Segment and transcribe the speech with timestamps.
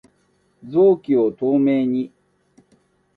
[0.67, 2.11] 臓器を透明に